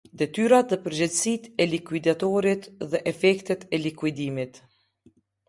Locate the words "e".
1.65-1.67, 3.79-3.83